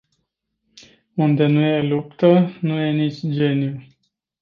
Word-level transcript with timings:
Unde 1.15 1.45
nu 1.47 1.59
e 1.65 1.81
luptă, 1.81 2.57
nu 2.61 2.79
e 2.79 2.91
nici 2.91 3.19
geniu. 3.25 3.81